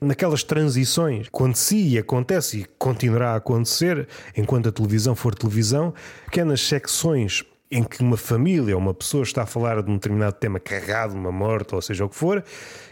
Naquelas 0.00 0.42
transições, 0.42 1.28
acontecia 1.28 1.96
e 1.96 1.98
acontece 1.98 2.58
e 2.58 2.66
continuará 2.78 3.30
a 3.30 3.36
acontecer, 3.36 4.08
enquanto 4.36 4.68
a 4.68 4.72
televisão 4.72 5.14
for 5.14 5.34
televisão, 5.36 5.94
pequenas 6.26 6.60
secções 6.60 7.44
em 7.70 7.82
que 7.82 8.00
uma 8.00 8.16
família 8.16 8.74
ou 8.74 8.80
uma 8.80 8.94
pessoa 8.94 9.22
está 9.22 9.42
a 9.42 9.46
falar 9.46 9.82
de 9.82 9.90
um 9.90 9.94
determinado 9.94 10.36
tema 10.36 10.60
carregado, 10.60 11.14
uma 11.14 11.32
morte, 11.32 11.74
ou 11.74 11.82
seja 11.82 12.04
o 12.04 12.08
que 12.08 12.16
for, 12.16 12.44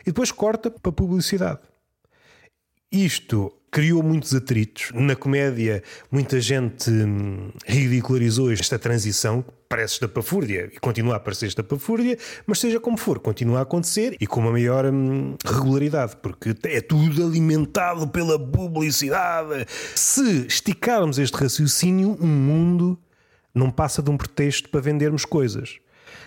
e 0.03 0.07
depois 0.07 0.33
corta 0.33 0.71
para 0.71 0.93
publicidade. 0.93 1.61
Isto 2.91 3.53
criou 3.75 4.05
muitos 4.05 4.33
atritos. 4.33 4.93
Na 4.95 5.17
comédia, 5.17 5.83
muita 6.09 6.41
gente 6.41 6.89
hum, 6.89 7.51
ridicularizou 7.67 8.53
esta 8.53 8.79
transição, 8.79 9.45
parece 9.69 9.95
estapafúrdia, 9.95 10.71
e 10.73 10.79
continua 10.79 11.17
a 11.17 11.21
parecer 11.21 11.47
estapafúrdia, 11.47 12.17
mas 12.47 12.61
seja 12.61 12.79
como 12.79 12.97
for, 12.97 13.19
continua 13.19 13.59
a 13.59 13.63
acontecer 13.63 14.17
e 14.21 14.29
com 14.29 14.39
uma 14.39 14.53
maior 14.53 14.87
hum, 14.87 15.35
regularidade, 15.45 16.15
porque 16.23 16.55
é 16.63 16.81
tudo 16.81 17.27
alimentado 17.27 18.07
pela 18.07 18.39
publicidade. 18.39 19.67
Se 19.97 20.47
esticarmos 20.47 21.19
este 21.19 21.37
raciocínio, 21.37 22.17
um 22.21 22.29
mundo 22.29 22.97
não 23.55 23.71
passa 23.71 24.03
de 24.03 24.11
um 24.11 24.17
pretexto 24.17 24.69
para 24.69 24.81
vendermos 24.81 25.25
coisas. 25.25 25.79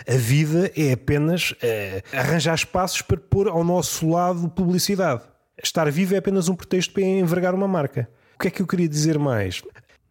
A 0.07 0.15
vida 0.15 0.71
é 0.75 0.93
apenas 0.93 1.51
uh, 1.51 2.17
arranjar 2.17 2.55
espaços 2.55 3.01
para 3.01 3.17
pôr 3.17 3.47
ao 3.47 3.63
nosso 3.63 4.09
lado 4.09 4.47
publicidade. 4.49 5.23
Estar 5.61 5.91
vivo 5.91 6.15
é 6.15 6.17
apenas 6.17 6.47
um 6.49 6.55
pretexto 6.55 6.93
para 6.93 7.03
envergar 7.03 7.53
uma 7.53 7.67
marca. 7.67 8.09
O 8.35 8.39
que 8.39 8.47
é 8.47 8.51
que 8.51 8.61
eu 8.61 8.67
queria 8.67 8.87
dizer 8.87 9.17
mais? 9.17 9.61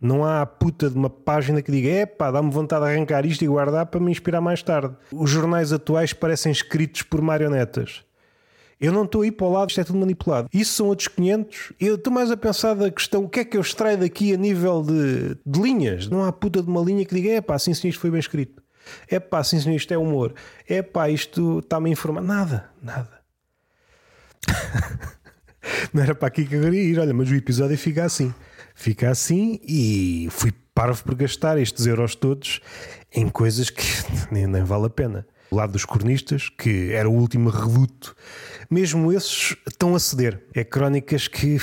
Não 0.00 0.24
há 0.24 0.42
a 0.42 0.46
puta 0.46 0.90
de 0.90 0.96
uma 0.96 1.08
página 1.08 1.62
que 1.62 1.72
diga 1.72 1.88
epá, 1.88 2.30
dá-me 2.30 2.50
vontade 2.50 2.84
de 2.84 2.90
arrancar 2.90 3.24
isto 3.24 3.42
e 3.42 3.48
guardar 3.48 3.86
para 3.86 4.00
me 4.00 4.10
inspirar 4.10 4.40
mais 4.40 4.62
tarde. 4.62 4.94
Os 5.10 5.30
jornais 5.30 5.72
atuais 5.72 6.12
parecem 6.12 6.52
escritos 6.52 7.02
por 7.02 7.22
marionetas. 7.22 8.05
Eu 8.80 8.92
não 8.92 9.04
estou 9.04 9.22
aí 9.22 9.32
para 9.32 9.46
o 9.46 9.52
lado, 9.52 9.70
isto 9.70 9.80
é 9.80 9.84
tudo 9.84 9.98
manipulado. 9.98 10.48
Isso 10.52 10.74
são 10.74 10.88
outros 10.88 11.08
500. 11.08 11.72
Eu 11.80 11.94
estou 11.94 12.12
mais 12.12 12.30
a 12.30 12.36
pensar 12.36 12.74
da 12.74 12.90
questão: 12.90 13.24
o 13.24 13.28
que 13.28 13.40
é 13.40 13.44
que 13.44 13.56
eu 13.56 13.60
extraio 13.60 13.98
daqui 13.98 14.34
a 14.34 14.36
nível 14.36 14.82
de, 14.82 15.36
de 15.46 15.60
linhas? 15.60 16.08
Não 16.08 16.24
há 16.24 16.32
puta 16.32 16.62
de 16.62 16.68
uma 16.68 16.82
linha 16.82 17.04
que 17.04 17.14
diga: 17.14 17.30
é 17.30 17.40
pá, 17.40 17.58
sim, 17.58 17.72
sim, 17.72 17.88
isto 17.88 18.00
foi 18.00 18.10
bem 18.10 18.20
escrito. 18.20 18.62
É 19.08 19.18
pá, 19.18 19.42
sim, 19.42 19.58
sim, 19.60 19.74
isto 19.74 19.92
é 19.92 19.98
humor. 19.98 20.34
É 20.68 20.82
pá, 20.82 21.08
isto 21.08 21.60
está-me 21.60 21.88
a 21.88 21.92
informar. 21.92 22.20
Nada, 22.20 22.70
nada. 22.82 23.16
não 25.92 26.02
era 26.02 26.14
para 26.14 26.28
aqui 26.28 26.44
que 26.44 26.54
eu 26.54 26.62
queria 26.62 26.82
ir. 26.82 26.98
Olha, 26.98 27.14
mas 27.14 27.30
o 27.30 27.34
episódio 27.34 27.78
fica 27.78 28.04
assim. 28.04 28.32
Fica 28.74 29.10
assim 29.10 29.58
e 29.66 30.28
fui 30.30 30.52
parvo 30.74 31.02
por 31.02 31.14
gastar 31.14 31.58
estes 31.58 31.86
euros 31.86 32.14
todos 32.14 32.60
em 33.10 33.28
coisas 33.28 33.70
que 33.70 33.82
nem, 34.30 34.46
nem 34.46 34.62
vale 34.62 34.86
a 34.86 34.90
pena. 34.90 35.26
O 35.50 35.56
lado 35.56 35.72
dos 35.72 35.84
cornistas, 35.84 36.48
que 36.48 36.92
era 36.92 37.08
o 37.08 37.12
último 37.12 37.48
reduto 37.48 38.14
mesmo 38.70 39.12
esses 39.12 39.56
estão 39.66 39.94
a 39.94 39.98
ceder. 39.98 40.42
É 40.54 40.64
crónicas 40.64 41.28
que. 41.28 41.58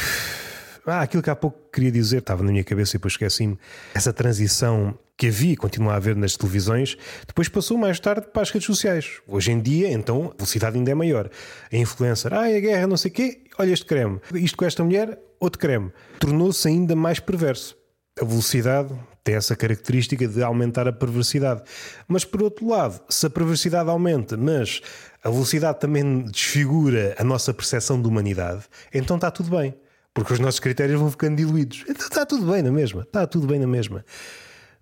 Ah, 0.85 1.01
aquilo 1.01 1.23
que 1.23 1.29
há 1.29 1.35
pouco 1.35 1.57
queria 1.71 1.91
dizer, 1.91 2.17
estava 2.17 2.43
na 2.43 2.51
minha 2.51 2.63
cabeça 2.63 2.95
e 2.95 2.97
depois 2.99 3.13
esqueci-me. 3.13 3.57
Essa 3.93 4.11
transição 4.11 4.97
que 5.15 5.27
havia 5.27 5.53
e 5.53 5.55
continua 5.55 5.93
a 5.93 5.95
haver 5.95 6.15
nas 6.15 6.35
televisões, 6.35 6.97
depois 7.25 7.47
passou 7.47 7.77
mais 7.77 7.99
tarde 7.99 8.27
para 8.33 8.41
as 8.41 8.49
redes 8.49 8.65
sociais. 8.65 9.21
Hoje 9.27 9.51
em 9.51 9.61
dia, 9.61 9.89
então, 9.91 10.31
a 10.33 10.35
velocidade 10.35 10.77
ainda 10.77 10.91
é 10.91 10.95
maior. 10.95 11.29
A 11.71 11.77
influencer, 11.77 12.33
ah, 12.33 12.45
a 12.45 12.59
guerra, 12.59 12.87
não 12.87 12.97
sei 12.97 13.11
o 13.11 13.13
quê, 13.13 13.41
olha 13.57 13.71
este 13.71 13.85
creme. 13.85 14.19
Isto 14.33 14.57
com 14.57 14.65
esta 14.65 14.83
mulher, 14.83 15.17
outro 15.39 15.59
creme. 15.59 15.91
Tornou-se 16.19 16.67
ainda 16.67 16.95
mais 16.95 17.19
perverso. 17.19 17.77
A 18.19 18.25
velocidade 18.25 18.93
tem 19.23 19.35
essa 19.35 19.55
característica 19.55 20.27
de 20.27 20.43
aumentar 20.43 20.87
a 20.87 20.91
perversidade. 20.91 21.63
Mas 22.07 22.25
por 22.25 22.43
outro 22.43 22.67
lado, 22.67 22.99
se 23.09 23.25
a 23.25 23.29
perversidade 23.29 23.89
aumenta, 23.89 24.35
mas 24.35 24.81
a 25.23 25.29
velocidade 25.29 25.79
também 25.79 26.23
desfigura 26.25 27.15
a 27.17 27.23
nossa 27.23 27.53
percepção 27.53 28.01
de 28.01 28.07
humanidade, 28.07 28.63
então 28.93 29.15
está 29.15 29.31
tudo 29.31 29.49
bem. 29.55 29.73
Porque 30.13 30.33
os 30.33 30.39
nossos 30.39 30.59
critérios 30.59 30.99
vão 30.99 31.09
ficando 31.09 31.37
diluídos. 31.37 31.83
Então 31.87 32.07
está 32.07 32.25
tudo 32.25 32.51
bem 32.51 32.61
na 32.61 32.71
mesma. 32.71 33.01
Está 33.01 33.25
tudo 33.25 33.47
bem 33.47 33.59
na 33.59 33.65
mesma. 33.65 34.05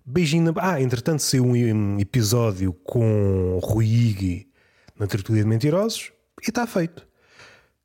Beijinho 0.04 0.52
na... 0.52 0.52
Ah, 0.60 0.80
entretanto 0.80 1.22
saiu 1.22 1.46
um 1.46 1.98
episódio 1.98 2.74
com 2.84 3.58
Rui 3.62 3.86
Igui 3.86 4.48
na 4.98 5.06
Tertulia 5.06 5.42
de 5.42 5.48
Mentirosos 5.48 6.12
e 6.42 6.50
está 6.50 6.66
feito. 6.66 7.06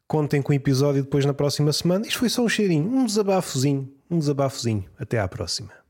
Contem 0.07 0.41
com 0.41 0.51
o 0.51 0.55
episódio 0.55 1.03
depois 1.03 1.25
na 1.25 1.33
próxima 1.33 1.71
semana. 1.71 2.05
Isto 2.05 2.19
foi 2.19 2.29
só 2.29 2.43
um 2.43 2.49
cheirinho, 2.49 2.89
um 2.89 3.05
desabafozinho, 3.05 3.93
um 4.09 4.19
desabafozinho. 4.19 4.85
Até 4.99 5.19
à 5.19 5.27
próxima. 5.27 5.86